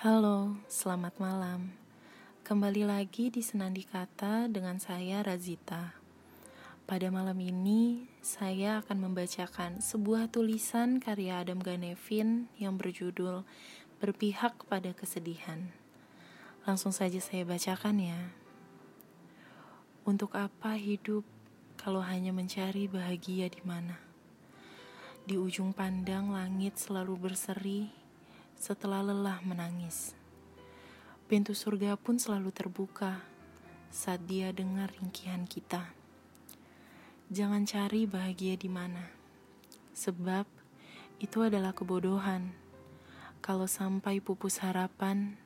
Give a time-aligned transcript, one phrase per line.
[0.00, 1.76] Halo, selamat malam.
[2.40, 5.92] Kembali lagi di Senandi Kata dengan saya Razita.
[6.88, 13.44] Pada malam ini, saya akan membacakan sebuah tulisan karya Adam Ganevin yang berjudul
[14.00, 15.68] Berpihak pada Kesedihan.
[16.64, 18.32] Langsung saja saya bacakan ya.
[20.08, 21.28] Untuk apa hidup
[21.76, 24.00] kalau hanya mencari bahagia di mana?
[25.28, 27.99] Di ujung pandang langit selalu berseri
[28.60, 30.12] setelah lelah menangis.
[31.24, 33.24] Pintu surga pun selalu terbuka
[33.88, 35.88] saat dia dengar ringkihan kita.
[37.32, 39.08] Jangan cari bahagia di mana,
[39.96, 40.44] sebab
[41.16, 42.52] itu adalah kebodohan.
[43.40, 45.40] Kalau sampai pupus harapan,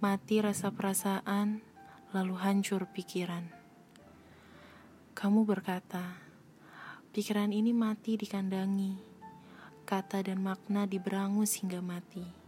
[0.00, 1.60] mati rasa perasaan,
[2.16, 3.52] lalu hancur pikiran.
[5.12, 6.24] Kamu berkata,
[7.12, 8.96] Pikiran ini mati dikandangi,
[9.88, 12.45] kata dan makna diberangus hingga mati.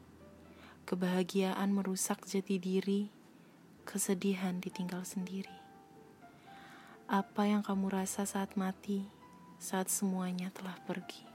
[0.89, 3.13] Kebahagiaan merusak jati diri,
[3.85, 5.53] kesedihan ditinggal sendiri.
[7.05, 9.05] Apa yang kamu rasa saat mati,
[9.61, 11.29] saat semuanya telah pergi?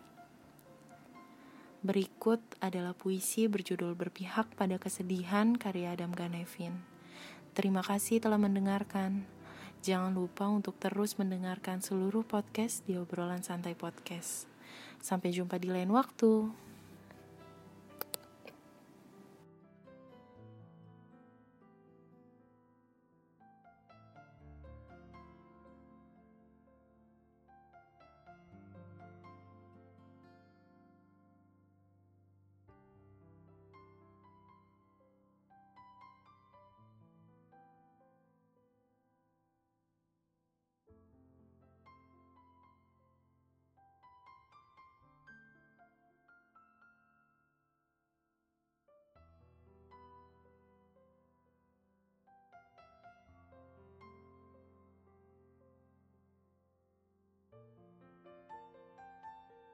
[1.85, 6.81] Berikut adalah puisi berjudul Berpihak pada Kesedihan karya Adam Ganevin.
[7.53, 9.21] Terima kasih telah mendengarkan.
[9.85, 14.49] Jangan lupa untuk terus mendengarkan seluruh podcast di obrolan santai podcast.
[14.97, 16.72] Sampai jumpa di lain waktu.